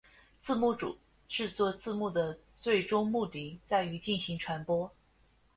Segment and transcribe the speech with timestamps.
[0.39, 0.97] 字幕组
[1.27, 4.91] 制作字幕的最终目的在于进行传播。